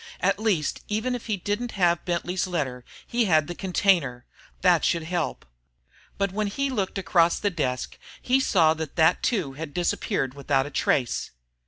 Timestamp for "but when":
6.17-6.47